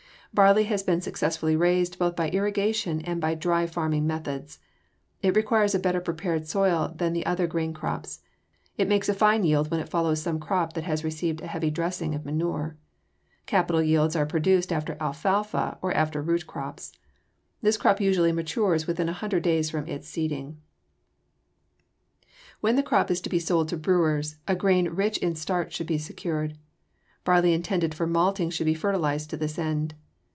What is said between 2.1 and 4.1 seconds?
by irrigation and by dry farming